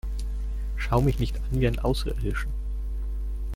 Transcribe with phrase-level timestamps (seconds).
[0.77, 2.51] Schau mich nicht an wie einen Außerirdischen!